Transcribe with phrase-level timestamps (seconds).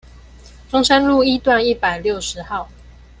[0.71, 2.67] 中山路一段一百六十號